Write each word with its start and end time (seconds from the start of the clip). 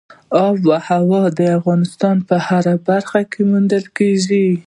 آب 0.45 0.57
وهوا 0.69 1.23
د 1.37 1.39
افغانستان 1.57 2.15
په 2.27 2.35
هره 2.47 2.75
برخه 2.89 3.21
کې 3.31 3.41
موندل 3.49 3.85
کېږي. 3.97 4.45